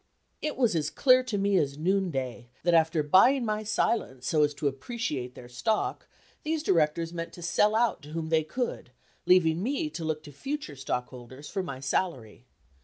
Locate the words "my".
3.45-3.61, 11.61-11.79